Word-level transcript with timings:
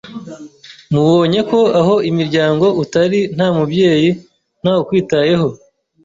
mubonyeko 0.91 1.59
aho 1.79 1.95
imiryango 2.09 2.65
utari, 2.83 3.19
nta 3.35 3.47
mubyeyi, 3.55 4.09
ntawukwitayeho 4.61 5.47